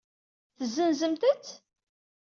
Tezenzemt-t? 0.57 1.45